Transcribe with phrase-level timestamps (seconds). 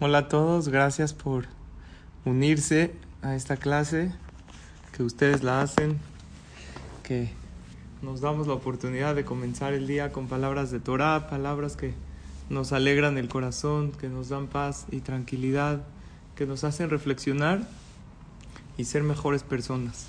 [0.00, 1.44] Hola a todos, gracias por
[2.24, 4.12] unirse a esta clase,
[4.90, 6.00] que ustedes la hacen,
[7.04, 7.30] que
[8.02, 11.94] nos damos la oportunidad de comenzar el día con palabras de Torah, palabras que
[12.50, 15.84] nos alegran el corazón, que nos dan paz y tranquilidad,
[16.34, 17.62] que nos hacen reflexionar
[18.76, 20.08] y ser mejores personas.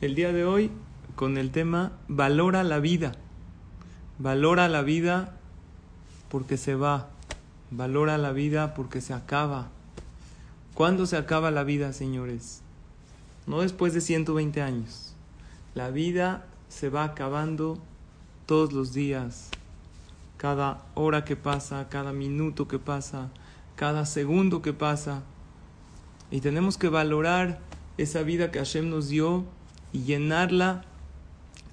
[0.00, 0.70] El día de hoy
[1.14, 3.12] con el tema Valora la vida.
[4.18, 5.36] Valora la vida
[6.30, 7.10] porque se va.
[7.70, 9.70] Valora la vida porque se acaba.
[10.74, 12.62] ¿Cuándo se acaba la vida, señores?
[13.48, 15.14] No después de 120 años.
[15.74, 17.78] La vida se va acabando
[18.46, 19.50] todos los días.
[20.36, 23.30] Cada hora que pasa, cada minuto que pasa,
[23.74, 25.24] cada segundo que pasa.
[26.30, 27.58] Y tenemos que valorar
[27.98, 29.44] esa vida que Hashem nos dio
[29.92, 30.84] y llenarla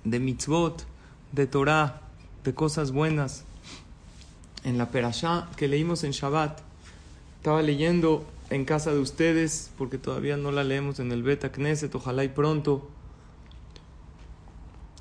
[0.06, 0.88] de mitzvot,
[1.34, 2.02] de Torah,
[2.44, 3.46] de cosas buenas
[4.64, 6.60] en la perashá que leímos en Shabbat.
[7.38, 11.94] Estaba leyendo en casa de ustedes, porque todavía no la leemos en el Beta Knesset,
[11.96, 12.90] ojalá y pronto.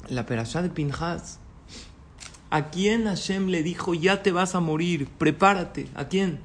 [0.09, 1.39] La perashá de Pinhas.
[2.51, 5.89] ¿A quién Hashem le dijo, ya te vas a morir, prepárate?
[5.95, 6.41] ¿A quién?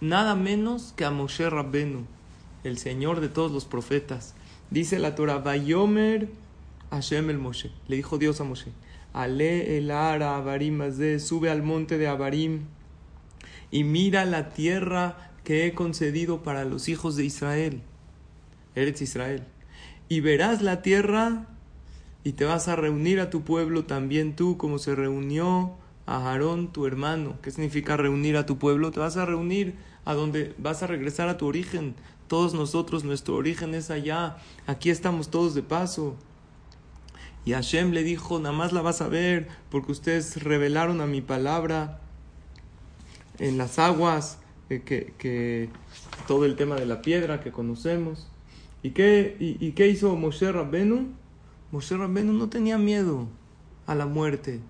[0.00, 2.04] Nada menos que a Moshe Rabbenu,
[2.64, 4.34] el Señor de todos los profetas.
[4.70, 6.28] Dice la Torah, Bayomer
[6.90, 7.70] Hashem el Moshe.
[7.88, 8.72] Le dijo Dios a Moshe.
[9.14, 10.82] Ale el ara Abarim
[11.20, 12.64] sube al monte de Abarim
[13.70, 17.82] y mira la tierra que he concedido para los hijos de Israel.
[18.74, 19.44] Eres Israel.
[20.08, 21.46] Y verás la tierra
[22.24, 25.76] y te vas a reunir a tu pueblo también tú, como se reunió
[26.06, 27.38] a Aarón, tu hermano.
[27.40, 28.90] ¿Qué significa reunir a tu pueblo?
[28.90, 31.94] Te vas a reunir a donde vas a regresar a tu origen.
[32.26, 34.38] Todos nosotros, nuestro origen es allá.
[34.66, 36.16] Aquí estamos todos de paso.
[37.44, 41.20] Y Hashem le dijo, nada más la vas a ver porque ustedes revelaron a mi
[41.20, 42.00] palabra
[43.38, 44.38] en las aguas,
[44.70, 45.68] eh, que,
[46.26, 48.28] todo el tema de la piedra que conocemos.
[48.82, 51.08] ¿Y qué, y, qué hizo Moshe Rabbenu?
[51.70, 53.28] Moshe Rabbenu no tenía miedo
[53.86, 54.60] a la muerte.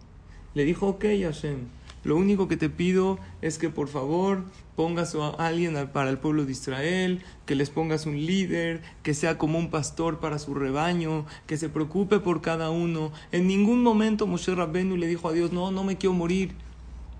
[0.54, 1.66] Le dijo, ok Hashem,
[2.04, 4.44] lo único que te pido es que por favor
[4.76, 9.38] pongas a alguien para el pueblo de Israel, que les pongas un líder, que sea
[9.38, 13.10] como un pastor para su rebaño, que se preocupe por cada uno.
[13.32, 16.52] En ningún momento Moshe Rabbenu le dijo a Dios, no, no me quiero morir.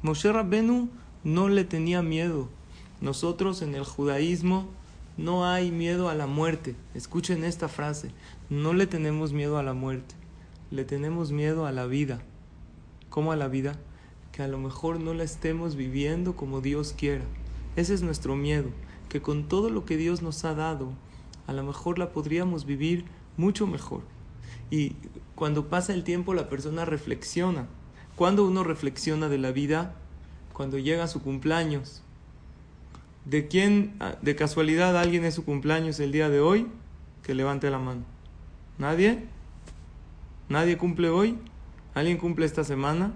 [0.03, 0.91] Moshe Rabbenu
[1.25, 2.51] no le tenía miedo.
[3.01, 4.69] Nosotros en el judaísmo
[5.17, 6.77] no hay miedo a la muerte.
[6.95, 8.11] Escuchen esta frase,
[8.51, 10.15] no le tenemos miedo a la muerte,
[10.71, 12.21] le tenemos miedo a la vida.
[13.09, 13.79] ¿Cómo a la vida?
[14.35, 17.23] Que a lo mejor no la estemos viviendo como Dios quiera.
[17.77, 18.69] Ese es nuestro miedo,
[19.09, 20.93] que con todo lo que Dios nos ha dado,
[21.47, 23.05] a lo mejor la podríamos vivir
[23.37, 24.01] mucho mejor.
[24.73, 24.97] Y
[25.37, 27.69] cuando pasa el tiempo la persona reflexiona.
[28.17, 29.95] Cuando uno reflexiona de la vida,
[30.53, 32.03] cuando llega su cumpleaños.
[33.27, 36.67] ¿De quién, de casualidad, alguien es su cumpleaños el día de hoy?
[37.23, 38.03] Que levante la mano.
[38.79, 39.27] ¿Nadie?
[40.49, 41.39] ¿Nadie cumple hoy?
[41.95, 43.15] ¿Alguien cumple esta semana?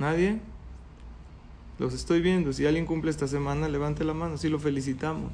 [0.00, 0.40] ¿Nadie?
[1.78, 2.52] Los estoy viendo.
[2.52, 4.38] Si alguien cumple esta semana, levante la mano.
[4.38, 5.30] Si lo felicitamos.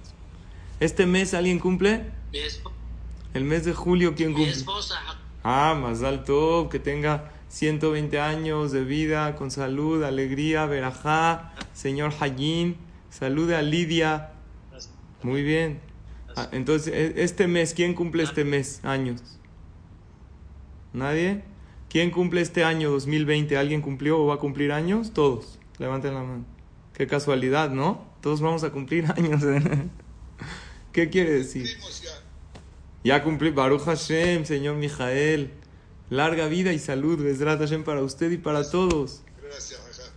[0.81, 2.11] ¿Este mes alguien cumple?
[3.33, 4.55] El mes de julio, ¿quién cumple?
[5.45, 12.75] Ah, más alto, que tenga 120 años de vida, con salud, alegría, verajá, señor Hayim,
[13.09, 14.33] salude a Lidia.
[15.23, 15.81] Muy bien.
[16.35, 18.81] Ah, entonces, e, este mes, ¿quién cumple este mes?
[18.83, 19.23] Años.
[20.93, 21.45] ¿Nadie?
[21.97, 23.57] ¿Quién cumple este año 2020?
[23.57, 25.15] ¿Alguien cumplió o va a cumplir años?
[25.15, 25.59] Todos.
[25.79, 26.45] Levanten la mano.
[26.93, 28.05] Qué casualidad, ¿no?
[28.21, 29.43] Todos vamos a cumplir años.
[30.93, 31.67] ¿Qué quiere decir?
[33.03, 35.55] Ya cumplí Baruch Hashem, señor Mijael.
[36.11, 39.23] Larga vida y salud, Besrat Hashem para usted y para todos.
[39.43, 40.13] Gracias,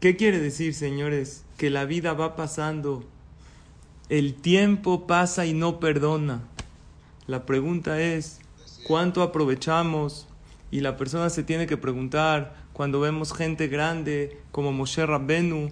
[0.00, 1.44] ¿Qué quiere decir, señores?
[1.56, 3.04] Que la vida va pasando.
[4.08, 6.42] El tiempo pasa y no perdona.
[7.28, 8.40] La pregunta es,
[8.84, 10.26] ¿cuánto aprovechamos?
[10.74, 15.70] Y la persona se tiene que preguntar, cuando vemos gente grande como Moshe Rabbenu,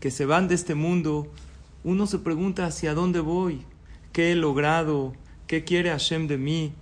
[0.00, 1.28] que se van de este mundo,
[1.84, 3.62] uno se pregunta hacia dónde voy,
[4.12, 5.12] qué he logrado,
[5.46, 6.72] qué quiere Hashem de mí.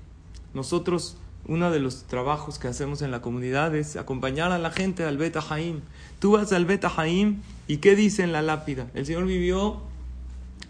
[0.55, 5.05] Nosotros, uno de los trabajos que hacemos en la comunidad es acompañar a la gente
[5.05, 5.83] al Bet Haim.
[6.21, 8.87] Tú vas al Bet Haim y ¿qué dice en la lápida?
[8.95, 9.83] El Señor vivió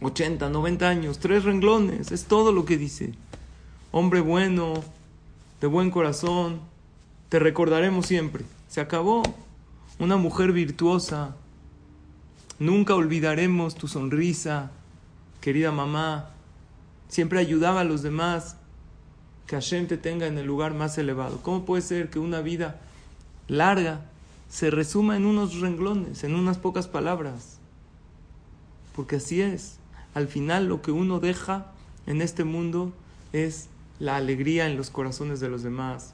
[0.01, 3.13] 80, 90 años, tres renglones, es todo lo que dice.
[3.93, 4.83] Hombre bueno,
[5.61, 6.72] de buen corazón,
[7.33, 8.45] te recordaremos siempre.
[8.69, 9.23] Se acabó.
[9.99, 11.35] Una mujer virtuosa.
[12.59, 14.71] Nunca olvidaremos tu sonrisa,
[15.41, 16.29] querida mamá.
[17.09, 18.59] Siempre ayudaba a los demás.
[19.47, 21.41] Que Hashem te tenga en el lugar más elevado.
[21.43, 22.83] ¿Cómo puede ser que una vida
[23.49, 24.03] larga
[24.51, 27.61] se resuma en unos renglones, en unas pocas palabras?
[28.95, 29.79] porque así es.
[30.13, 31.73] Al final lo que uno deja
[32.05, 32.93] en este mundo
[33.33, 36.13] es la alegría en los corazones de los demás.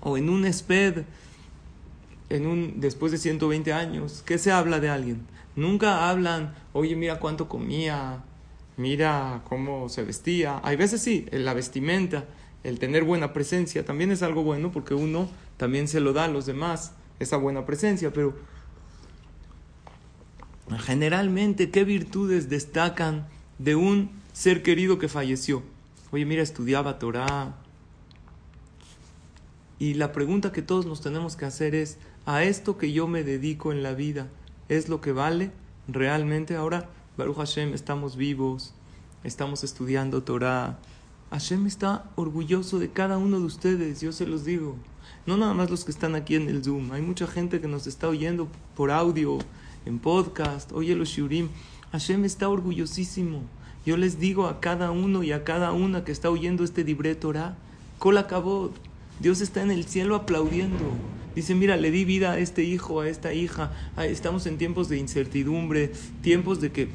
[0.00, 1.04] O en un esped,
[2.28, 5.26] en un, después de 120 años, ¿qué se habla de alguien?
[5.56, 8.22] Nunca hablan, oye, mira cuánto comía,
[8.76, 10.60] mira cómo se vestía.
[10.62, 12.26] Hay veces sí, la vestimenta,
[12.64, 16.28] el tener buena presencia también es algo bueno porque uno también se lo da a
[16.28, 18.34] los demás, esa buena presencia, pero
[20.76, 23.26] generalmente, ¿qué virtudes destacan
[23.58, 25.62] de un ser querido que falleció?
[26.10, 27.56] Oye, mira, estudiaba Torah.
[29.78, 33.22] Y la pregunta que todos nos tenemos que hacer es, ¿a esto que yo me
[33.22, 34.26] dedico en la vida
[34.68, 35.52] es lo que vale
[35.86, 36.56] realmente?
[36.56, 38.74] Ahora, Baruch Hashem, estamos vivos,
[39.22, 40.78] estamos estudiando Torah.
[41.30, 44.76] Hashem está orgulloso de cada uno de ustedes, yo se los digo.
[45.26, 46.90] No nada más los que están aquí en el Zoom.
[46.90, 49.38] Hay mucha gente que nos está oyendo por audio,
[49.86, 51.48] en podcast, oye los Shurim.
[51.92, 53.42] Hashem está orgullosísimo.
[53.86, 57.14] Yo les digo a cada uno y a cada una que está oyendo este libre
[57.14, 57.56] Torah,
[57.98, 58.18] Kol.
[59.20, 60.92] Dios está en el cielo aplaudiendo.
[61.34, 63.72] Dice, mira, le di vida a este hijo, a esta hija.
[63.96, 66.88] Estamos en tiempos de incertidumbre, tiempos de que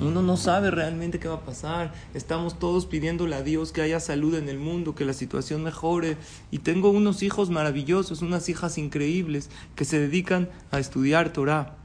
[0.00, 1.92] uno no sabe realmente qué va a pasar.
[2.14, 6.16] Estamos todos pidiéndole a Dios que haya salud en el mundo, que la situación mejore.
[6.50, 11.76] Y tengo unos hijos maravillosos, unas hijas increíbles que se dedican a estudiar Torah.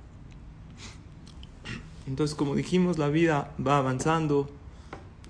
[2.08, 4.50] Entonces, como dijimos, la vida va avanzando,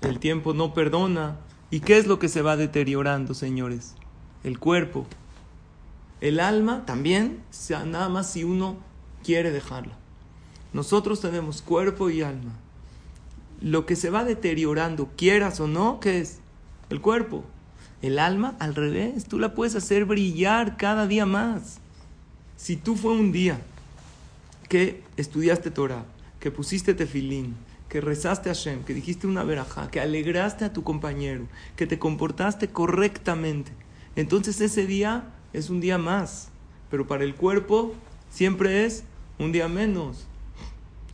[0.02, 1.36] el tiempo no perdona.
[1.70, 3.94] ¿Y qué es lo que se va deteriorando, señores?
[4.48, 5.06] El cuerpo.
[6.22, 7.42] El alma también,
[7.84, 8.78] nada más si uno
[9.22, 9.92] quiere dejarla.
[10.72, 12.52] Nosotros tenemos cuerpo y alma.
[13.60, 16.38] Lo que se va deteriorando, quieras o no, ¿qué es?
[16.88, 17.44] El cuerpo.
[18.00, 21.76] El alma, al revés, tú la puedes hacer brillar cada día más.
[22.56, 23.60] Si tú fue un día
[24.70, 26.06] que estudiaste Torah,
[26.40, 27.54] que pusiste tefilín,
[27.90, 31.46] que rezaste a Hashem, que dijiste una verajá, que alegraste a tu compañero,
[31.76, 33.72] que te comportaste correctamente.
[34.16, 36.48] Entonces ese día es un día más,
[36.90, 37.94] pero para el cuerpo
[38.30, 39.04] siempre es
[39.38, 40.26] un día menos.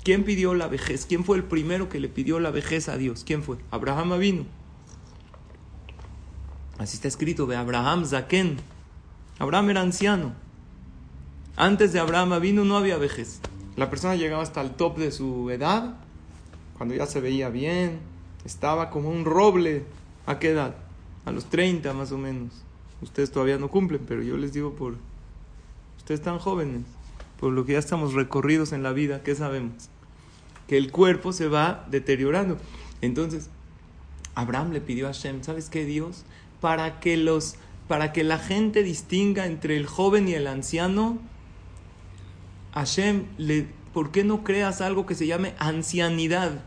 [0.03, 1.07] ¿Quién pidió la vejez?
[1.07, 3.25] ¿Quién fue el primero que le pidió la vejez a Dios?
[3.25, 3.57] ¿Quién fue?
[3.71, 4.45] Abraham vino.
[6.79, 8.59] Así está escrito de Abraham Zaken.
[9.39, 10.33] Abraham era anciano.
[11.57, 13.41] Antes de Abraham vino no había vejez.
[13.77, 15.97] La persona llegaba hasta el top de su edad,
[16.77, 18.01] cuando ya se veía bien,
[18.45, 19.85] estaba como un roble.
[20.27, 20.75] ¿A qué edad?
[21.25, 22.53] A los 30 más o menos.
[23.05, 24.97] Ustedes todavía no cumplen, pero yo les digo por...
[25.99, 26.83] Ustedes están jóvenes,
[27.39, 29.91] por lo que ya estamos recorridos en la vida, ¿qué sabemos?
[30.67, 32.57] Que el cuerpo se va deteriorando.
[33.03, 33.51] Entonces,
[34.35, 36.25] Abraham le pidió a Hashem, ¿sabes qué Dios?
[36.61, 37.57] Para que los
[37.89, 41.19] para que la gente distinga entre el joven y el anciano,
[42.73, 46.63] Hashem, le, ¿por qué no creas algo que se llame ancianidad?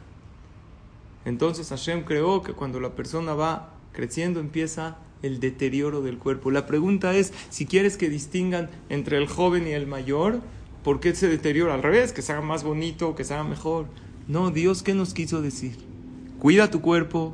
[1.26, 6.52] Entonces Hashem creó que cuando la persona va creciendo empieza el deterioro del cuerpo.
[6.52, 10.42] La pregunta es, si quieres que distingan entre el joven y el mayor,
[10.84, 11.74] ¿por qué se deteriora?
[11.74, 13.88] Al revés, que se haga más bonito, que se haga mejor.
[14.28, 15.78] No, Dios, ¿qué nos quiso decir?
[16.40, 17.34] Cuida tu cuerpo,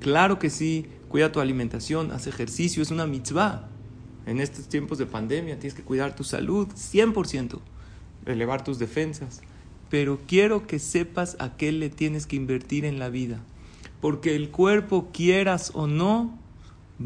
[0.00, 3.68] claro que sí, cuida tu alimentación, haz ejercicio, es una mitzvah.
[4.26, 7.60] En estos tiempos de pandemia tienes que cuidar tu salud, 100%
[8.26, 9.40] elevar tus defensas.
[9.90, 13.40] Pero quiero que sepas a qué le tienes que invertir en la vida.
[14.00, 16.38] Porque el cuerpo, quieras o no,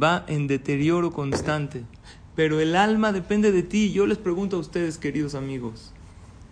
[0.03, 1.85] va en deterioro constante.
[2.35, 3.93] Pero el alma depende de ti.
[3.93, 5.93] Yo les pregunto a ustedes, queridos amigos,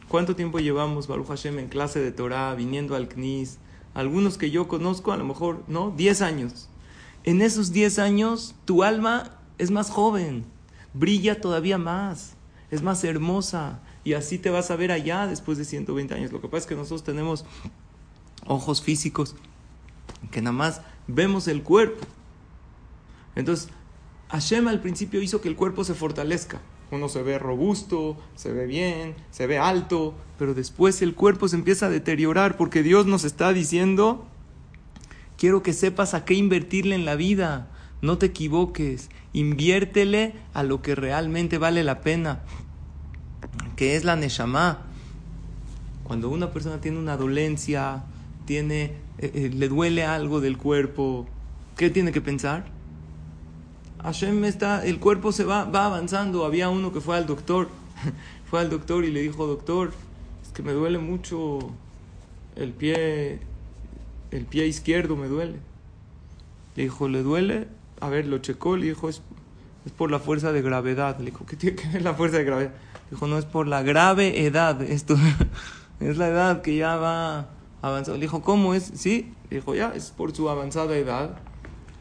[0.08, 3.58] ¿cuánto tiempo llevamos, Baruch Hashem, en clase de Torah, viniendo al CNIS?
[3.92, 5.90] Algunos que yo conozco, a lo mejor, ¿no?
[5.90, 6.68] 10 años.
[7.22, 10.44] En esos 10 años, tu alma es más joven,
[10.92, 12.34] brilla todavía más,
[12.70, 16.32] es más hermosa, y así te vas a ver allá después de 120 años.
[16.32, 17.44] Lo que pasa es que nosotros tenemos
[18.46, 19.36] ojos físicos
[20.30, 22.06] que nada más vemos el cuerpo.
[23.36, 23.68] Entonces,
[24.28, 26.60] Hashem al principio hizo que el cuerpo se fortalezca.
[26.90, 31.56] Uno se ve robusto, se ve bien, se ve alto, pero después el cuerpo se
[31.56, 34.26] empieza a deteriorar porque Dios nos está diciendo,
[35.36, 37.68] quiero que sepas a qué invertirle en la vida.
[38.02, 42.42] No te equivoques, inviértele a lo que realmente vale la pena
[43.76, 44.82] que es la Neshama.
[46.04, 48.04] Cuando una persona tiene una dolencia,
[48.44, 51.26] tiene, eh, eh, le duele algo del cuerpo,
[51.76, 52.66] ¿qué tiene que pensar?
[54.04, 56.44] Hashem está, el cuerpo se va, va avanzando.
[56.44, 57.68] Había uno que fue al doctor,
[58.50, 59.92] fue al doctor y le dijo, doctor,
[60.42, 61.70] es que me duele mucho
[62.54, 63.40] el pie,
[64.30, 65.58] el pie izquierdo me duele.
[66.76, 67.66] Le dijo, ¿le duele?
[68.00, 69.22] A ver, lo checó, le dijo, es,
[69.86, 71.18] es por la fuerza de gravedad.
[71.18, 72.74] Le dijo, ¿qué tiene que ver la fuerza de gravedad?
[73.10, 75.16] Dijo, no es por la grave edad, esto
[76.00, 77.48] es la edad que ya va
[77.80, 78.18] avanzado.
[78.18, 78.92] Le dijo, ¿cómo es?
[78.96, 81.38] Sí, dijo, ya, es por su avanzada edad.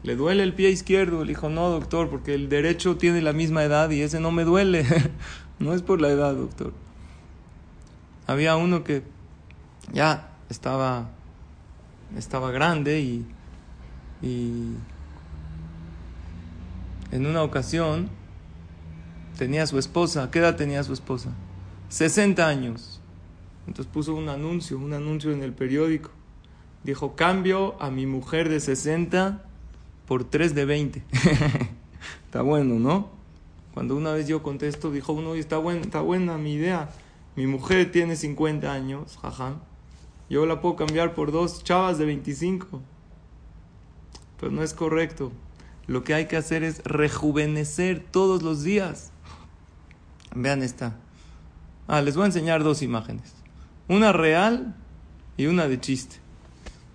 [0.04, 1.24] ¿Le duele el pie izquierdo?
[1.24, 4.44] Le dijo, no, doctor, porque el derecho tiene la misma edad y ese no me
[4.44, 4.84] duele.
[5.58, 6.74] no es por la edad, doctor.
[8.26, 9.02] Había uno que
[9.94, 11.08] ya estaba,
[12.18, 13.26] estaba grande y,
[14.20, 14.74] y
[17.10, 18.10] en una ocasión
[19.38, 20.30] tenía su esposa.
[20.30, 21.30] ¿Qué edad tenía su esposa?
[21.88, 23.00] 60 años.
[23.66, 26.10] Entonces puso un anuncio, un anuncio en el periódico.
[26.82, 29.42] Dijo, cambio a mi mujer de 60
[30.06, 31.02] por 3 de 20.
[32.26, 33.08] está bueno, ¿no?
[33.72, 36.90] Cuando una vez yo contesto, dijo uno, está, buena, está buena mi idea.
[37.36, 39.56] Mi mujer tiene 50 años, jaja.
[40.30, 42.80] Yo la puedo cambiar por dos chavas de 25.
[44.38, 45.32] Pero no es correcto.
[45.86, 49.10] Lo que hay que hacer es rejuvenecer todos los días.
[50.34, 50.96] Vean esta.
[51.86, 53.34] Ah, les voy a enseñar dos imágenes.
[53.88, 54.74] Una real
[55.36, 56.23] y una de chiste.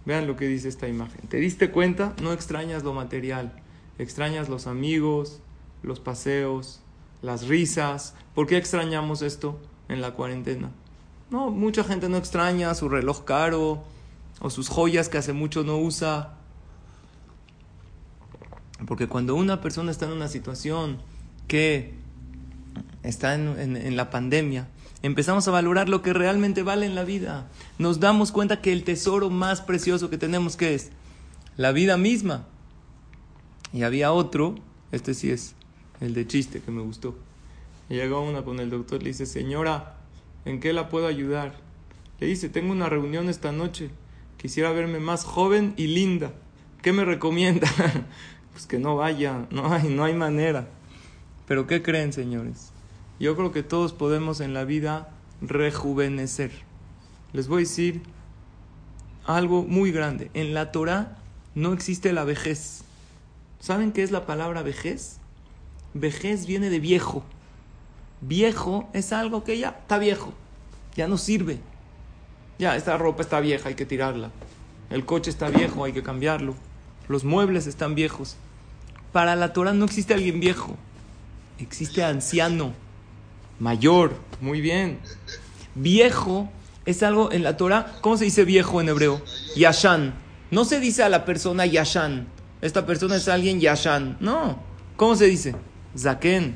[0.10, 1.28] Vean lo que dice esta imagen.
[1.28, 2.16] ¿Te diste cuenta?
[2.20, 3.54] No extrañas lo material.
[4.00, 5.40] Extrañas los amigos,
[5.84, 6.82] los paseos,
[7.22, 8.16] las risas.
[8.34, 10.72] ¿Por qué extrañamos esto en la cuarentena?
[11.30, 13.84] No, mucha gente no extraña su reloj caro
[14.42, 16.40] o sus joyas que hace mucho no usa.
[18.88, 20.98] Porque cuando una persona está en una situación
[21.48, 21.94] que
[23.04, 24.68] está en, en la pandemia,
[25.02, 27.50] empezamos a valorar lo que realmente vale en la vida.
[27.78, 30.92] Nos damos cuenta que el tesoro más precioso que tenemos, ¿qué es?
[31.58, 32.48] La vida misma.
[33.74, 34.56] Y había otro,
[34.92, 35.56] este sí es
[36.02, 37.16] el de chiste que me gustó.
[37.90, 39.98] Y llegó una con el doctor, le dice, señora,
[40.46, 41.56] ¿en qué la puedo ayudar?
[42.20, 43.90] Le dice, tengo una reunión esta noche,
[44.38, 46.34] quisiera verme más joven y linda.
[46.82, 47.68] ¿Qué me recomienda?
[48.54, 50.68] pues que no vaya, no hay, no hay manera.
[51.48, 52.72] Pero ¿qué creen, señores?
[53.20, 55.10] Yo creo que todos podemos en la vida
[55.42, 56.52] rejuvenecer.
[57.34, 58.02] Les voy a decir
[59.26, 60.32] algo muy grande.
[60.34, 61.18] En la Torah
[61.54, 62.84] no existe la vejez.
[63.60, 65.18] ¿Saben qué es la palabra vejez?
[65.94, 67.26] Vejez viene de viejo.
[68.22, 70.34] Viejo es algo que ya está viejo,
[70.96, 71.60] ya no sirve.
[72.58, 74.32] Ya, esta ropa está vieja, hay que tirarla.
[74.90, 76.56] El coche está viejo, hay que cambiarlo.
[77.08, 78.38] Los muebles están viejos.
[79.12, 80.76] Para la Torah no existe alguien viejo,
[81.60, 82.74] existe anciano
[83.60, 85.00] mayor, muy bien.
[85.76, 86.50] Viejo
[86.86, 89.22] es algo en la Torah, ¿cómo se dice viejo en hebreo?
[89.56, 90.14] Yashan.
[90.52, 92.28] No se dice a la persona Yashan.
[92.62, 94.18] Esta persona es alguien Yashan.
[94.20, 94.60] No.
[94.96, 95.56] ¿Cómo se dice?
[95.96, 96.56] Zaken.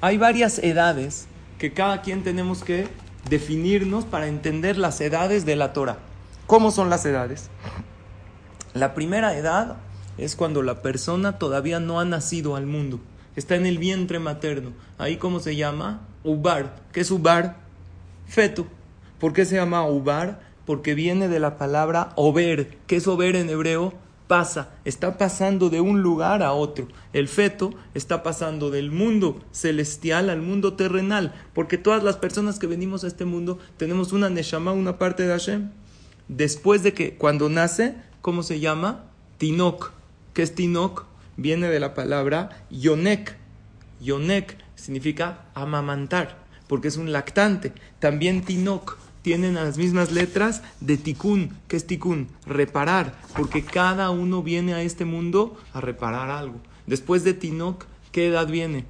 [0.00, 1.26] Hay varias edades
[1.58, 2.86] que cada quien tenemos que
[3.28, 5.98] definirnos para entender las edades de la Torah.
[6.46, 7.50] ¿Cómo son las edades?
[8.74, 9.76] La primera edad
[10.18, 13.00] es cuando la persona todavía no ha nacido al mundo.
[13.36, 14.72] Está en el vientre materno.
[14.98, 16.06] Ahí cómo se llama?
[16.22, 16.76] Ubar.
[16.92, 17.56] ¿Qué es Ubar?
[18.26, 18.66] Feto.
[19.18, 20.40] ¿Por qué se llama Ubar?
[20.66, 22.78] Porque viene de la palabra Ober.
[22.86, 23.92] ¿Qué es Ober en hebreo?
[24.26, 26.88] Pasa, está pasando de un lugar a otro.
[27.12, 32.66] El feto está pasando del mundo celestial al mundo terrenal, porque todas las personas que
[32.66, 35.70] venimos a este mundo tenemos una neshama, una parte de Hashem.
[36.28, 39.04] Después de que, cuando nace, ¿cómo se llama?
[39.36, 39.92] Tinok.
[40.32, 41.04] ¿Qué es Tinok?
[41.36, 43.36] Viene de la palabra Yonek.
[44.00, 47.72] Yonek significa amamantar, porque es un lactante.
[47.98, 51.50] También Tinok tienen las mismas letras de Tikkun.
[51.66, 52.28] ¿Qué es Tikkun?
[52.46, 56.60] Reparar, porque cada uno viene a este mundo a reparar algo.
[56.86, 58.84] Después de Tinok, ¿qué edad viene?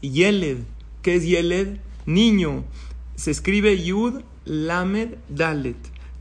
[0.00, 0.58] Yeled.
[1.02, 1.78] ¿Qué es Yeled?
[2.06, 2.64] Niño.
[3.14, 5.76] Se escribe Yud, Lamed, Dalet,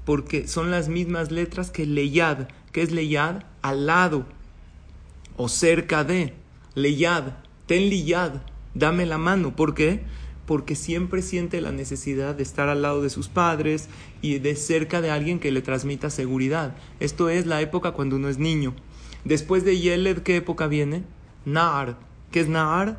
[0.06, 2.50] porque son las mismas letras que Leyad.
[2.72, 3.44] ¿Qué es Leyad?
[3.62, 4.26] Al lado
[5.38, 6.34] o cerca de.
[6.76, 7.36] Leyad,
[7.66, 8.42] ten liyad,
[8.74, 9.56] dame la mano.
[9.56, 10.02] ¿Por qué?
[10.46, 13.90] Porque siempre siente la necesidad de estar al lado de sus padres
[14.22, 16.76] y de cerca de alguien que le transmita seguridad.
[17.00, 18.74] Esto es la época cuando uno es niño.
[19.24, 21.04] Después de Yeled, ¿qué época viene?
[21.46, 21.98] Naar.
[22.32, 22.98] ¿Qué es Naar?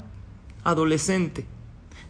[0.62, 1.44] Adolescente.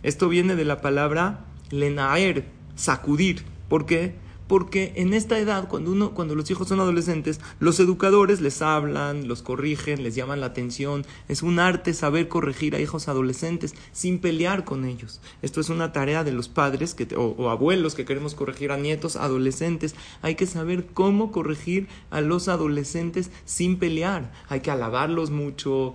[0.02, 3.44] Esto viene de la palabra lenaer, sacudir.
[3.68, 4.14] ¿Por qué?
[4.54, 9.26] Porque en esta edad, cuando, uno, cuando los hijos son adolescentes, los educadores les hablan,
[9.26, 11.04] los corrigen, les llaman la atención.
[11.26, 15.20] Es un arte saber corregir a hijos adolescentes sin pelear con ellos.
[15.42, 18.76] Esto es una tarea de los padres que, o, o abuelos que queremos corregir a
[18.76, 19.96] nietos adolescentes.
[20.22, 24.30] Hay que saber cómo corregir a los adolescentes sin pelear.
[24.48, 25.94] Hay que alabarlos mucho,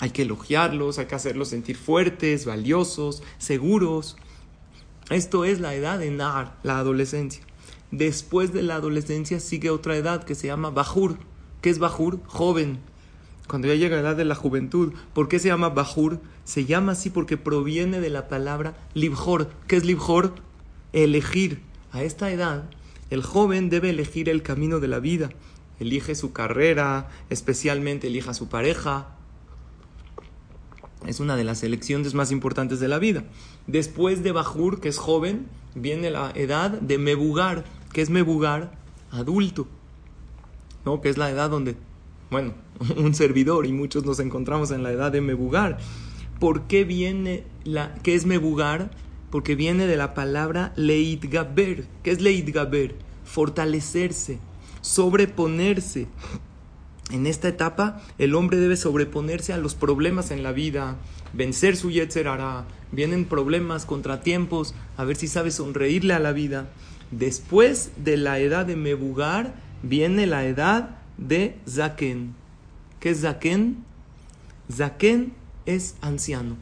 [0.00, 4.16] hay que elogiarlos, hay que hacerlos sentir fuertes, valiosos, seguros.
[5.12, 7.44] Esto es la edad de Nar, la adolescencia.
[7.90, 11.18] Después de la adolescencia sigue otra edad que se llama Bajur.
[11.60, 12.20] ¿Qué es Bajur?
[12.24, 12.78] Joven.
[13.46, 14.94] Cuando ya llega la edad de la juventud.
[15.12, 16.20] ¿Por qué se llama Bajur?
[16.44, 19.50] Se llama así porque proviene de la palabra Libjor.
[19.66, 20.34] ¿Qué es Libjor?
[20.94, 21.60] Elegir.
[21.92, 22.70] A esta edad
[23.10, 25.28] El joven debe elegir el camino de la vida.
[25.78, 29.08] Elige su carrera, especialmente elija su pareja.
[31.06, 33.24] Es una de las elecciones más importantes de la vida.
[33.66, 38.72] Después de Bajur, que es joven, viene la edad de Mebugar, que es Mebugar
[39.10, 39.66] adulto.
[40.84, 41.00] ¿No?
[41.00, 41.76] Que es la edad donde,
[42.30, 42.54] bueno,
[42.96, 45.78] un servidor y muchos nos encontramos en la edad de Mebugar.
[46.40, 48.90] ¿Por qué viene la qué es Mebugar?
[49.32, 51.86] porque viene de la palabra leitgaber.
[52.02, 52.94] ¿Qué es leitgaber?
[53.24, 54.38] Fortalecerse,
[54.82, 56.06] sobreponerse.
[57.10, 60.98] En esta etapa, el hombre debe sobreponerse a los problemas en la vida,
[61.32, 62.66] vencer su yetzer hará.
[62.92, 66.68] Vienen problemas, contratiempos, a ver si sabe sonreírle a la vida.
[67.10, 72.34] Después de la edad de Mebugar, viene la edad de Zaken.
[73.00, 73.84] ¿Qué es Zaken?
[74.70, 75.32] Zaken
[75.66, 76.56] es anciano.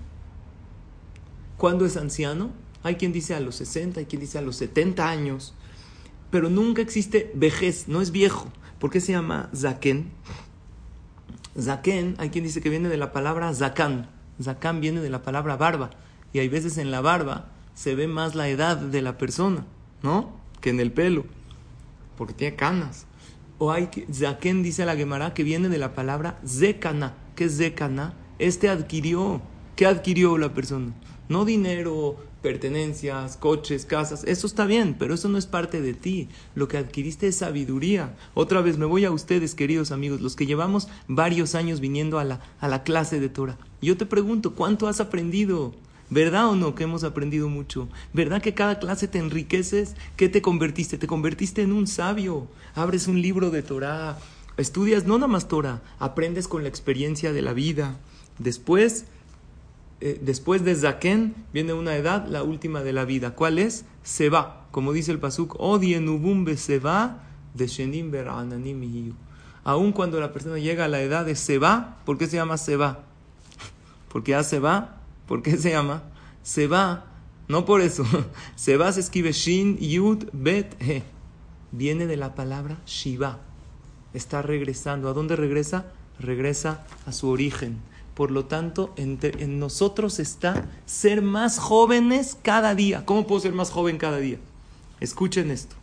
[1.56, 2.50] ¿Cuándo es anciano?
[2.82, 5.54] Hay quien dice a los 60, hay quien dice a los 70 años.
[6.30, 8.50] Pero nunca existe vejez, no es viejo.
[8.78, 10.10] ¿Por qué se llama Zaken?
[11.60, 14.08] Zaken, hay quien dice que viene de la palabra Zakan.
[14.42, 15.90] Zakan viene de la palabra barba.
[16.32, 19.66] Y hay veces en la barba se ve más la edad de la persona,
[20.02, 20.36] ¿no?
[20.60, 21.24] Que en el pelo.
[22.16, 23.06] Porque tiene canas.
[23.58, 27.14] O hay que, Zaken dice la Gemara que viene de la palabra Zekana.
[27.36, 28.14] ¿Qué es Zekana?
[28.38, 29.40] Este adquirió.
[29.76, 30.92] ¿Qué adquirió la persona?
[31.28, 36.28] No dinero, pertenencias, coches, casas, eso está bien, pero eso no es parte de ti.
[36.54, 38.14] Lo que adquiriste es sabiduría.
[38.34, 42.24] Otra vez me voy a ustedes, queridos amigos, los que llevamos varios años viniendo a
[42.24, 43.58] la, a la clase de Torah.
[43.80, 45.74] Yo te pregunto, ¿cuánto has aprendido?
[46.10, 47.88] ¿Verdad o no que hemos aprendido mucho?
[48.12, 49.94] ¿Verdad que cada clase te enriqueces?
[50.16, 50.98] ¿Qué te convertiste?
[50.98, 52.48] Te convertiste en un sabio.
[52.74, 54.18] Abres un libro de Torah,
[54.56, 57.96] estudias no nada más Torah, aprendes con la experiencia de la vida.
[58.38, 59.06] Después
[60.00, 63.34] eh, después de Zaken viene una edad, la última de la vida.
[63.34, 63.84] ¿Cuál es?
[64.02, 64.66] Seba.
[64.70, 67.22] Como dice el Pasuk, Odienubumbe Seba
[67.54, 69.14] de Shenim Berananim
[69.64, 73.00] Aun cuando la persona llega a la edad de Seba, ¿por qué se llama Seba?
[74.08, 76.02] Porque ya Seba, ¿por qué se llama?
[76.42, 77.06] Seba,
[77.48, 78.04] no por eso.
[78.56, 81.02] Seba se escribe Shin, Yud, Bet, He.
[81.72, 83.38] Viene de la palabra Shiva.
[84.12, 85.08] Está regresando.
[85.08, 85.86] ¿A dónde regresa?
[86.18, 87.80] Regresa a su origen
[88.20, 93.06] por lo tanto, en, nosotros está ser más jóvenes cada día.
[93.06, 94.36] ¿Cómo puedo ser más joven cada día?
[95.00, 95.74] Escuchen esto.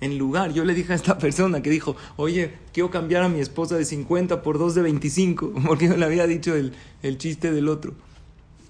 [0.00, 3.40] En lugar, yo le dije a esta persona que dijo, oye, quiero cambiar a mi
[3.40, 7.68] esposa de 50 por dos de 25, porque yo le había dicho el, chiste del
[7.68, 7.94] otro.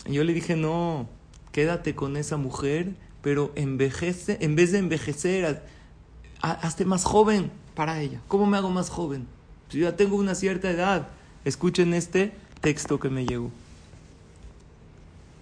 [0.06, 1.08] Y yo le dije, no,
[1.52, 5.62] quédate con esa mujer, pero envejece, en vez de envejecer,
[6.40, 8.20] hazte más joven para ella.
[8.28, 9.26] ¿Cómo me hago más joven?
[9.70, 11.08] Yo ya tengo una cierta edad.
[11.44, 13.50] Escuchen este texto que me llegó.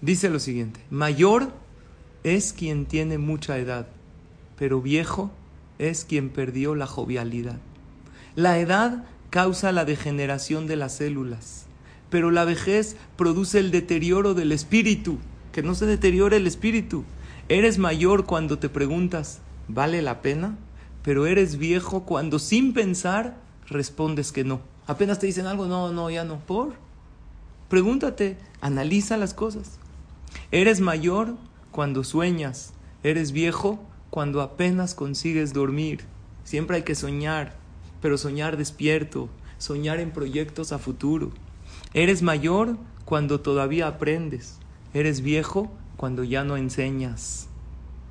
[0.01, 1.53] Dice lo siguiente, mayor
[2.23, 3.87] es quien tiene mucha edad,
[4.57, 5.31] pero viejo
[5.79, 7.57] es quien perdió la jovialidad.
[8.35, 11.65] La edad causa la degeneración de las células,
[12.13, 15.17] pero la vejez produce el deterioro del espíritu,
[15.51, 17.05] que no se deteriore el espíritu.
[17.49, 20.55] Eres mayor cuando te preguntas, ¿vale la pena?
[21.01, 24.61] Pero eres viejo cuando sin pensar respondes que no.
[24.85, 26.37] Apenas te dicen algo, no, no, ya no.
[26.37, 26.73] ¿Por?
[27.67, 29.79] Pregúntate, analiza las cosas.
[30.51, 31.33] Eres mayor
[31.71, 36.05] cuando sueñas, eres viejo cuando apenas consigues dormir.
[36.43, 37.55] Siempre hay que soñar,
[38.03, 41.31] pero soñar despierto, soñar en proyectos a futuro.
[41.93, 44.57] Eres mayor cuando todavía aprendes.
[44.95, 47.47] Eres viejo cuando ya no enseñas.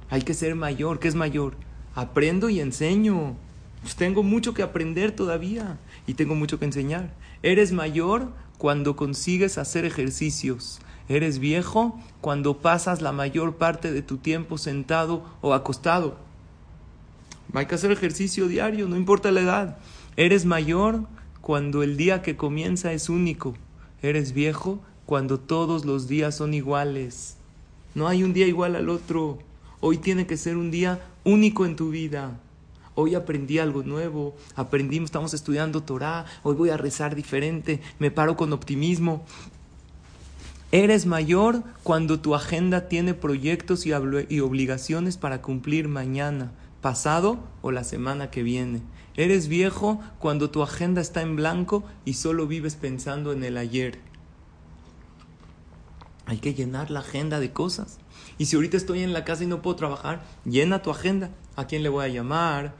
[0.09, 1.01] Hay que ser mayor.
[1.01, 1.55] ¿Qué es mayor?
[1.97, 3.35] Aprendo y enseño.
[3.81, 7.13] Pues tengo mucho que aprender todavía y tengo mucho que enseñar.
[7.43, 10.81] Eres mayor cuando consigues hacer ejercicios.
[11.09, 16.17] Eres viejo cuando pasas la mayor parte de tu tiempo sentado o acostado.
[17.53, 19.79] Hay que hacer ejercicio diario, no importa la edad.
[20.17, 21.01] Eres mayor
[21.41, 23.55] cuando el día que comienza es único.
[24.03, 27.37] Eres viejo cuando todos los días son iguales.
[27.95, 29.39] No hay un día igual al otro.
[29.81, 32.41] Hoy tiene que ser un día único en tu vida.
[32.95, 38.37] Hoy aprendí algo nuevo, aprendimos, estamos estudiando Torah, hoy voy a rezar diferente, me paro
[38.37, 39.25] con optimismo.
[40.73, 43.93] Eres mayor cuando tu agenda tiene proyectos y,
[44.29, 48.83] y obligaciones para cumplir mañana, pasado o la semana que viene.
[49.17, 54.01] Eres viejo cuando tu agenda está en blanco y solo vives pensando en el ayer.
[56.27, 57.99] Hay que llenar la agenda de cosas.
[58.39, 61.31] Y si ahorita estoy en la casa y no puedo trabajar, llena tu agenda.
[61.57, 62.75] ¿A quién le voy a llamar?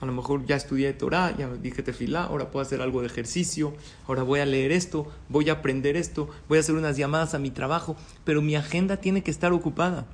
[0.00, 3.72] A lo mejor ya estudié Torah, ya dije tefilá, ahora puedo hacer algo de ejercicio,
[4.08, 7.38] ahora voy a leer esto, voy a aprender esto, voy a hacer unas llamadas a
[7.38, 10.06] mi trabajo, pero mi agenda tiene que estar ocupada.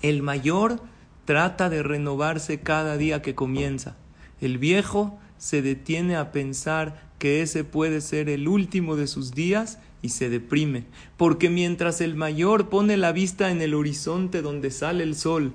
[0.00, 0.80] El mayor
[1.24, 3.96] trata de renovarse cada día que comienza.
[4.40, 9.78] El viejo se detiene a pensar que ese puede ser el último de sus días
[10.02, 10.84] y se deprime,
[11.16, 15.52] porque mientras el mayor pone la vista en el horizonte donde sale el sol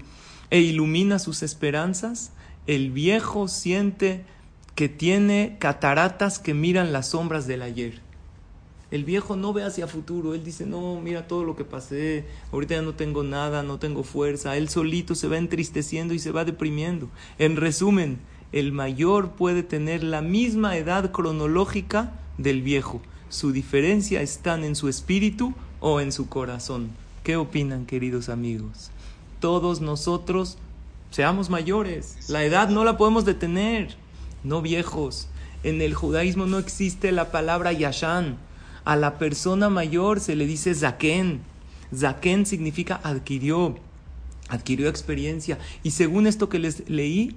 [0.49, 2.32] e ilumina sus esperanzas,
[2.65, 4.23] el viejo siente
[4.75, 8.07] que tiene cataratas que miran las sombras del ayer.
[8.89, 12.76] El viejo no ve hacia futuro, él dice, no, mira todo lo que pasé, ahorita
[12.76, 16.45] ya no tengo nada, no tengo fuerza, él solito se va entristeciendo y se va
[16.45, 17.10] deprimiendo.
[17.38, 18.19] En resumen,
[18.54, 24.88] el mayor puede tener la misma edad cronológica del viejo, su diferencia está en su
[24.88, 26.91] espíritu o en su corazón.
[27.23, 28.89] ¿Qué opinan, queridos amigos?
[29.41, 30.58] Todos nosotros
[31.12, 32.30] seamos mayores.
[32.30, 33.97] La edad no la podemos detener,
[34.45, 35.28] no viejos.
[35.63, 38.38] En el judaísmo no existe la palabra yashan.
[38.88, 41.41] A la persona mayor se le dice zaken.
[41.93, 43.76] Zaken significa adquirió,
[44.47, 45.60] adquirió experiencia.
[45.84, 47.36] Y según esto que les leí,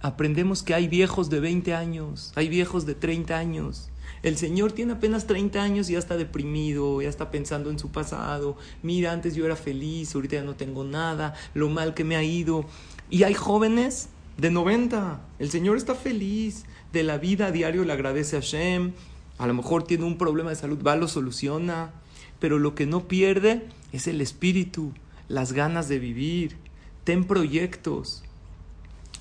[0.00, 3.90] aprendemos que hay viejos de 20 años, hay viejos de 30 años.
[4.22, 7.90] El Señor tiene apenas 30 años y ya está deprimido, ya está pensando en su
[7.90, 8.56] pasado.
[8.82, 12.22] Mira, antes yo era feliz, ahorita ya no tengo nada, lo mal que me ha
[12.22, 12.64] ido.
[13.10, 15.20] Y hay jóvenes de 90.
[15.40, 18.94] El Señor está feliz de la vida a diario, le agradece a Shem.
[19.38, 21.90] A lo mejor tiene un problema de salud, va, lo soluciona.
[22.38, 24.92] Pero lo que no pierde es el espíritu,
[25.28, 26.56] las ganas de vivir.
[27.04, 28.22] Ten proyectos.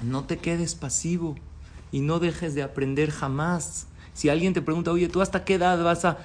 [0.01, 1.35] No te quedes pasivo
[1.91, 3.87] y no dejes de aprender jamás.
[4.13, 6.17] Si alguien te pregunta, oye, ¿tú hasta qué edad vas a,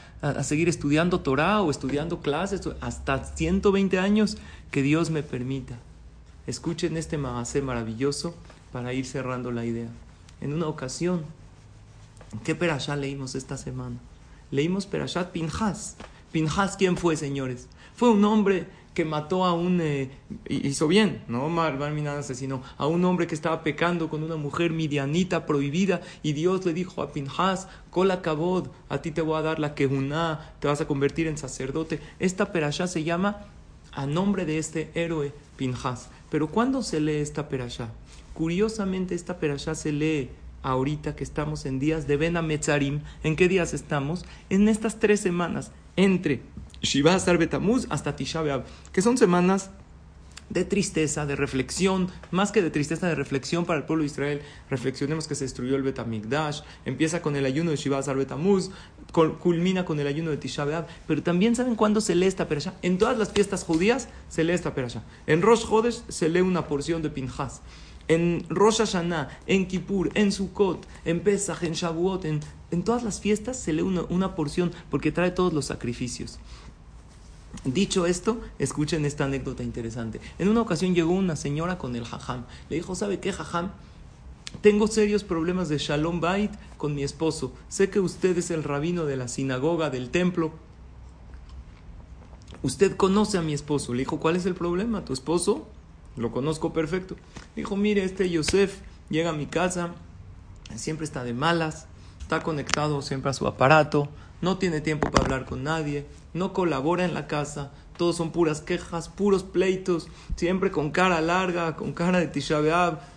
[0.42, 2.62] seguir estudiando Torah o estudiando clases?
[2.80, 4.38] Hasta 120 años
[4.70, 5.76] que Dios me permita.
[6.46, 8.34] Escuchen este magacé maravilloso
[8.72, 9.88] para ir cerrando la idea.
[10.40, 11.24] En una ocasión,
[12.44, 13.96] ¿qué perashá leímos esta semana?
[14.50, 15.96] Leímos Perashat Pinhas.
[16.32, 17.68] Pinhas, ¿quién fue, señores?
[17.94, 20.10] Fue un hombre que mató a un, eh,
[20.48, 25.46] hizo bien, no nada asesinó, a un hombre que estaba pecando con una mujer midianita
[25.46, 29.60] prohibida y Dios le dijo a Pinhas, Kola Kabod, a ti te voy a dar
[29.60, 32.00] la quejuná, te vas a convertir en sacerdote.
[32.18, 33.46] Esta perashá se llama
[33.92, 36.08] a nombre de este héroe Pinhas.
[36.30, 37.90] Pero ¿cuándo se lee esta perashá?
[38.34, 40.30] Curiosamente esta perashá se lee
[40.62, 43.00] ahorita que estamos en días de Ben Metzarim.
[43.22, 44.24] ¿En qué días estamos?
[44.48, 46.42] En estas tres semanas, entre
[46.82, 49.70] Shiva Betamuz hasta Tisha B'Av, que son semanas
[50.50, 54.42] de tristeza, de reflexión, más que de tristeza, de reflexión para el pueblo de Israel.
[54.68, 58.70] Reflexionemos que se destruyó el Betamigdash, empieza con el ayuno de Shiva Betamuz,
[59.12, 62.74] culmina con el ayuno de Tisha B'Av, pero también saben cuándo se lee esta perasha.
[62.82, 65.04] En todas las fiestas judías se lee esta perasha.
[65.26, 67.62] En Rosh Chodesh se lee una porción de Pinhas.
[68.10, 72.40] En Rosh Hashanah, en Kippur, en Sukkot, en Pesach, en Shavuot, en,
[72.82, 76.40] todas las fiestas se lee una, una porción porque trae todos los sacrificios.
[77.64, 80.20] Dicho esto, escuchen esta anécdota interesante.
[80.40, 82.46] En una ocasión llegó una señora con el jajam.
[82.68, 83.70] Le dijo, ¿sabe qué, jajam?
[84.60, 87.52] Tengo serios problemas de Shalom Bait con mi esposo.
[87.68, 90.50] Sé que usted es el rabino de la sinagoga, del templo.
[92.64, 93.94] Usted conoce a mi esposo.
[93.94, 95.04] Le dijo, ¿cuál es el problema?
[95.04, 95.68] ¿Tu esposo?
[96.16, 97.16] Lo conozco perfecto.
[97.56, 99.94] Dijo, mire, este Yosef llega a mi casa,
[100.74, 101.86] siempre está de malas,
[102.20, 104.08] está conectado siempre a su aparato,
[104.40, 108.60] no tiene tiempo para hablar con nadie, no colabora en la casa, todos son puras
[108.60, 112.60] quejas, puros pleitos, siempre con cara larga, con cara de Tisha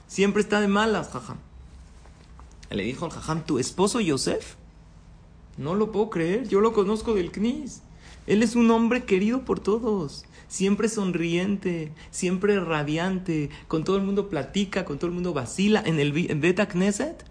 [0.08, 1.38] siempre está de malas, jajam.
[2.70, 4.56] Le dijo al jajam, ¿tu esposo Yosef?
[5.58, 7.82] No lo puedo creer, yo lo conozco del Knis.
[8.26, 14.30] Él es un hombre querido por todos, siempre sonriente, siempre radiante, con todo el mundo
[14.30, 15.82] platica, con todo el mundo vacila.
[15.84, 17.26] En el Beta Knesset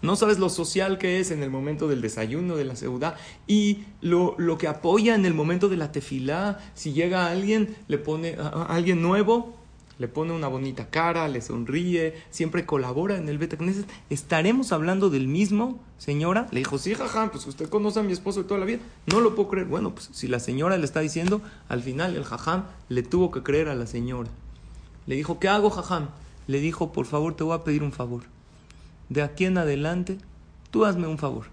[0.00, 3.84] no sabes lo social que es en el momento del desayuno, de la ciudad y
[4.00, 6.60] lo, lo que apoya en el momento de la tefilá.
[6.72, 9.54] Si llega alguien, le pone a, alguien nuevo,
[10.02, 13.88] le pone una bonita cara, le sonríe, siempre colabora en el Betacneset.
[14.10, 16.46] ¿Estaremos hablando del mismo, señora?
[16.50, 18.80] Le dijo, sí, jajam, pues usted conoce a mi esposo de toda la vida.
[19.06, 19.66] No lo puedo creer.
[19.68, 23.42] Bueno, pues si la señora le está diciendo, al final el jajam le tuvo que
[23.42, 24.28] creer a la señora.
[25.06, 26.08] Le dijo, ¿qué hago, jajam?
[26.48, 28.24] Le dijo, por favor, te voy a pedir un favor
[29.12, 30.18] de aquí en adelante,
[30.70, 31.46] tú hazme un favor.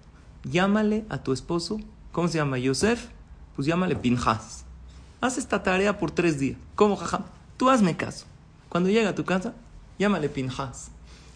[0.44, 1.80] Llámale a tu esposo,
[2.14, 2.58] ¿cómo se llama?
[2.58, 3.08] Yosef,
[3.56, 4.64] pues llámale Pinjas.
[5.20, 6.58] Haz esta tarea por tres días.
[6.76, 7.24] ¿Cómo, jajam?
[7.58, 8.26] Tú hazme caso.
[8.70, 9.56] Cuando llegue a tu casa,
[9.98, 10.92] llámale Pinjas.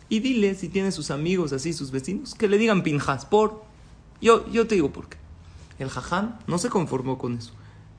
[0.10, 3.26] Y dile, si tiene sus amigos así, sus vecinos, que le digan Pinjas.
[3.26, 3.64] Por.
[4.22, 5.18] Yo, yo te digo por qué.
[5.80, 7.52] El jajam no se conformó con eso.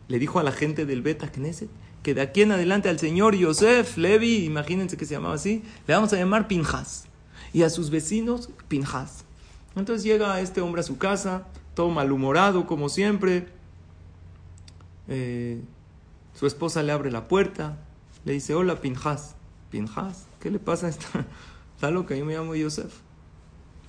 [0.08, 1.68] Le dijo a la gente del Beta Knesset
[2.04, 5.94] que de aquí en adelante al señor Yosef Levi, imagínense que se llamaba así, le
[5.94, 7.06] vamos a llamar Pinjas
[7.54, 9.24] y a sus vecinos Pinjas.
[9.74, 13.48] Entonces llega este hombre a su casa, todo malhumorado como siempre.
[15.08, 15.62] Eh,
[16.34, 17.78] su esposa le abre la puerta,
[18.24, 19.34] le dice, hola Pinjas.
[19.70, 21.26] Pinjas, ¿qué le pasa a esta?
[21.74, 22.92] Está loca, yo me llamo Yosef.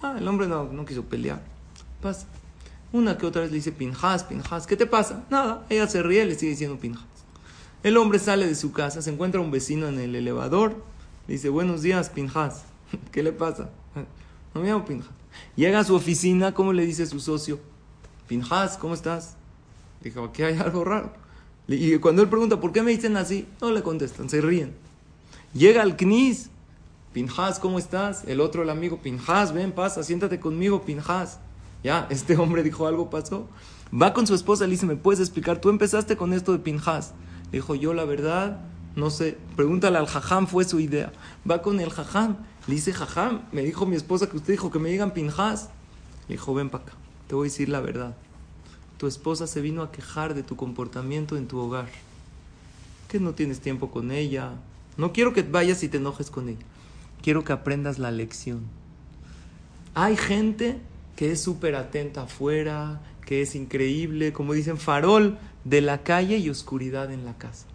[0.02, 1.42] Ah, el hombre no, no quiso pelear.
[2.02, 2.28] Pasa.
[2.92, 5.24] Una que otra vez le dice Pinjas, Pinjas, ¿qué te pasa?
[5.30, 7.06] Nada, ella se ríe le sigue diciendo Pinjas.
[7.84, 10.84] El hombre sale de su casa, se encuentra un vecino en el elevador,
[11.28, 12.64] le dice, buenos días, Pinjas.
[13.12, 13.70] ¿Qué le pasa?
[14.54, 15.12] No me llamo Pinjas.
[15.56, 17.60] Llega a su oficina, ¿cómo le dice su socio?
[18.28, 19.36] Pinjas, ¿cómo estás?
[20.02, 21.14] Dijo, aquí hay algo raro.
[21.68, 23.48] Y cuando él pregunta, ¿por qué me dicen así?
[23.62, 24.74] No le contestan, se ríen.
[25.54, 26.50] Llega al Knis.
[27.14, 28.26] Pinjas, ¿cómo estás?
[28.28, 31.40] El otro, el amigo, Pinjas, ven, pasa, siéntate conmigo, Pinjas.
[31.82, 33.48] Ya, este hombre dijo algo pasó.
[33.94, 35.62] Va con su esposa le dice, ¿me puedes explicar?
[35.62, 37.14] Tú empezaste con esto de Pinjas.
[37.52, 38.60] Dijo, yo la verdad,
[38.96, 39.38] no sé.
[39.56, 41.14] Pregúntale al jajam, fue su idea.
[41.50, 42.36] Va con el jajam.
[42.68, 45.70] Le dice, jajam, me dijo mi esposa que usted dijo que me digan Pinjas.
[46.28, 46.94] Le dijo, ven para acá,
[47.28, 48.18] te voy a decir la verdad.
[49.06, 51.90] Tu esposa se vino a quejar de tu comportamiento en tu hogar.
[53.08, 54.54] Que no tienes tiempo con ella.
[54.98, 56.66] No quiero que vayas y te enojes con ella.
[57.22, 58.62] Quiero que aprendas la lección.
[59.94, 60.80] Hay gente
[61.16, 66.50] que es súper atenta afuera, que es increíble, como dicen, farol de la calle y
[66.50, 67.68] oscuridad en la casa.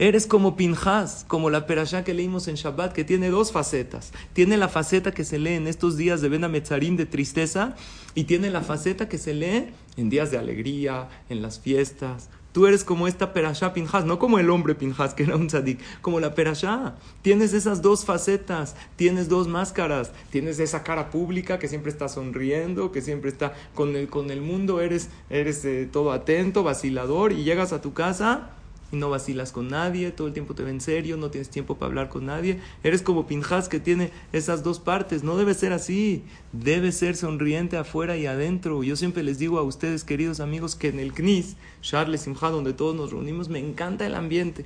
[0.00, 4.12] Eres como Pinjas, como la perashá que leímos en Shabbat, que tiene dos facetas.
[4.32, 7.74] Tiene la faceta que se lee en estos días de Ben Metzarim de tristeza
[8.14, 12.30] y tiene la faceta que se lee en días de alegría, en las fiestas.
[12.52, 15.80] Tú eres como esta perashá Pinjas, no como el hombre Pinjas, que era un tzadik,
[16.00, 16.94] como la perashá.
[17.22, 22.92] Tienes esas dos facetas, tienes dos máscaras, tienes esa cara pública que siempre está sonriendo,
[22.92, 27.42] que siempre está con el, con el mundo, eres, eres eh, todo atento, vacilador, y
[27.42, 28.52] llegas a tu casa
[28.90, 31.76] y no vacilas con nadie, todo el tiempo te ve en serio, no tienes tiempo
[31.76, 32.60] para hablar con nadie.
[32.82, 35.22] Eres como Pinjas que tiene esas dos partes.
[35.22, 36.24] No debe ser así.
[36.52, 38.82] Debe ser sonriente afuera y adentro.
[38.82, 42.72] Yo siempre les digo a ustedes, queridos amigos, que en el CNIS, Charles Simha, donde
[42.72, 44.64] todos nos reunimos, me encanta el ambiente.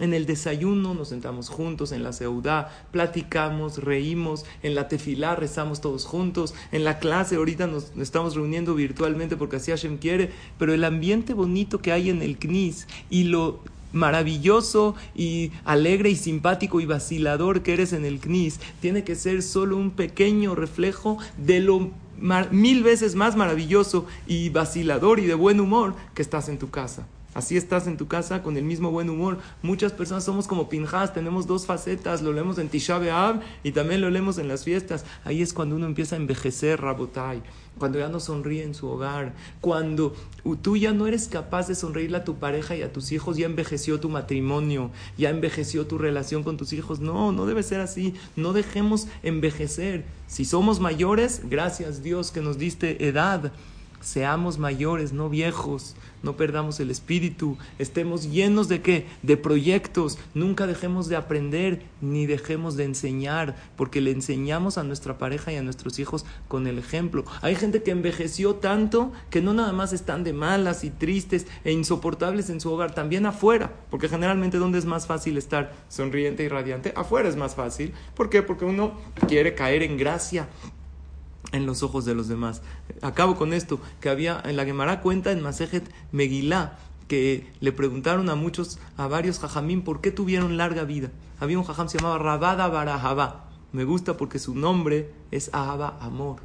[0.00, 5.80] En el desayuno nos sentamos juntos, en la seudá, platicamos, reímos, en la tefilá rezamos
[5.80, 10.72] todos juntos, en la clase ahorita nos estamos reuniendo virtualmente porque así Hashem quiere, pero
[10.72, 13.60] el ambiente bonito que hay en el CNIS y lo
[13.92, 19.42] maravilloso y alegre y simpático y vacilador que eres en el CNIS tiene que ser
[19.42, 21.90] solo un pequeño reflejo de lo
[22.50, 27.06] mil veces más maravilloso y vacilador y de buen humor que estás en tu casa.
[27.32, 29.38] Así estás en tu casa con el mismo buen humor.
[29.62, 34.00] Muchas personas somos como Pinjas, tenemos dos facetas, lo leemos en Tisha B'Av y también
[34.00, 35.04] lo leemos en las fiestas.
[35.24, 37.42] Ahí es cuando uno empieza a envejecer, Rabotai,
[37.78, 40.14] cuando ya no sonríe en su hogar, cuando
[40.60, 43.46] tú ya no eres capaz de sonreírle a tu pareja y a tus hijos, ya
[43.46, 46.98] envejeció tu matrimonio, ya envejeció tu relación con tus hijos.
[46.98, 48.14] No, no debe ser así.
[48.34, 50.04] No dejemos envejecer.
[50.26, 53.52] Si somos mayores, gracias Dios que nos diste edad
[54.00, 59.06] Seamos mayores, no viejos, no perdamos el espíritu, estemos llenos de qué?
[59.22, 65.18] De proyectos, nunca dejemos de aprender ni dejemos de enseñar, porque le enseñamos a nuestra
[65.18, 67.24] pareja y a nuestros hijos con el ejemplo.
[67.42, 71.72] Hay gente que envejeció tanto que no nada más están de malas y tristes e
[71.72, 76.48] insoportables en su hogar, también afuera, porque generalmente donde es más fácil estar sonriente y
[76.48, 77.92] radiante, afuera es más fácil.
[78.14, 78.42] ¿Por qué?
[78.42, 78.92] Porque uno
[79.28, 80.48] quiere caer en gracia
[81.52, 82.62] en los ojos de los demás.
[83.02, 86.78] Acabo con esto, que había en la Gemara cuenta en Masejet Megilá
[87.10, 91.10] que le preguntaron a muchos, a varios jajamín, por qué tuvieron larga vida.
[91.40, 93.46] Había un jajam se llamaba Rabada Barahaba.
[93.72, 96.36] Me gusta porque su nombre es Ahaba, amor.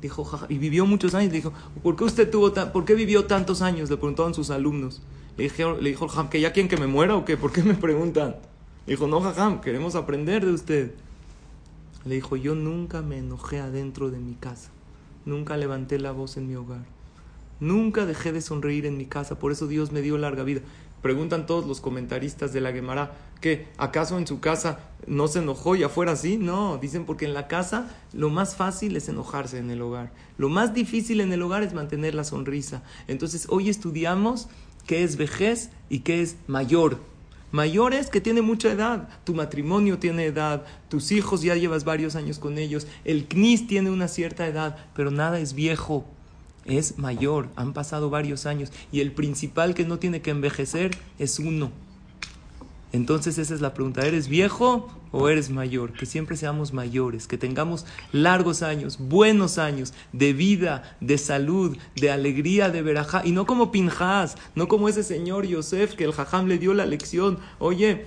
[0.00, 1.32] Dijo, y vivió muchos años.
[1.32, 3.90] dijo, ¿por qué usted tuvo por qué vivió tantos años?
[3.90, 5.02] Le preguntaron sus alumnos.
[5.36, 7.36] Le, dijo, le dijo jajam, ¿que ya quieren que me muera o qué?
[7.36, 8.36] ¿Por qué me preguntan?
[8.86, 10.94] dijo, no, jajam, queremos aprender de usted.
[12.06, 14.70] Le dijo, yo nunca me enojé adentro de mi casa,
[15.24, 16.86] nunca levanté la voz en mi hogar,
[17.58, 20.60] nunca dejé de sonreír en mi casa, por eso Dios me dio larga vida.
[21.02, 23.68] Preguntan todos los comentaristas de la Gemara, ¿qué?
[23.76, 26.36] ¿Acaso en su casa no se enojó y afuera sí?
[26.36, 30.12] No, dicen porque en la casa lo más fácil es enojarse en el hogar.
[30.38, 32.82] Lo más difícil en el hogar es mantener la sonrisa.
[33.08, 34.48] Entonces hoy estudiamos
[34.86, 36.98] qué es vejez y qué es mayor
[37.50, 39.08] mayores que tiene mucha edad.
[39.24, 43.90] Tu matrimonio tiene edad, tus hijos ya llevas varios años con ellos, el CNIS tiene
[43.90, 46.04] una cierta edad, pero nada es viejo,
[46.64, 51.38] es mayor, han pasado varios años y el principal que no tiene que envejecer es
[51.38, 51.70] uno.
[52.92, 55.92] Entonces esa es la pregunta, ¿eres viejo o eres mayor?
[55.92, 62.10] Que siempre seamos mayores, que tengamos largos años, buenos años de vida, de salud, de
[62.10, 66.46] alegría, de verajá, y no como Pinjas, no como ese señor Yosef que el jajam
[66.46, 68.06] le dio la lección, oye,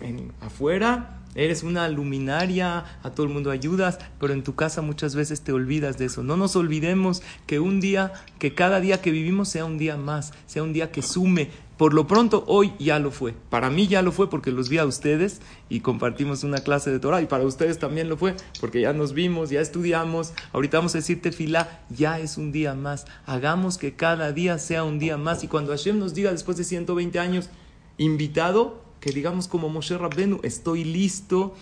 [0.00, 5.14] en, afuera Eres una luminaria, a todo el mundo ayudas, pero en tu casa muchas
[5.14, 6.22] veces te olvidas de eso.
[6.22, 10.32] No nos olvidemos que un día, que cada día que vivimos sea un día más,
[10.46, 11.50] sea un día que sume.
[11.76, 13.34] Por lo pronto, hoy ya lo fue.
[13.50, 16.98] Para mí ya lo fue porque los vi a ustedes y compartimos una clase de
[16.98, 17.20] Torah.
[17.20, 20.32] Y para ustedes también lo fue porque ya nos vimos, ya estudiamos.
[20.54, 23.04] Ahorita vamos a decirte fila, ya es un día más.
[23.26, 25.44] Hagamos que cada día sea un día más.
[25.44, 27.50] Y cuando Hashem nos diga después de 120 años,
[27.98, 31.54] invitado, que digamos como Moshe Rabbenu, estoy listo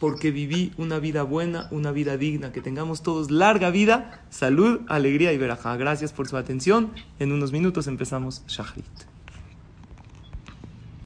[0.00, 2.52] porque viví una vida buena, una vida digna.
[2.52, 5.76] Que tengamos todos larga vida, salud, alegría y verajá.
[5.76, 6.92] Gracias por su atención.
[7.18, 9.07] En unos minutos empezamos Shahrit.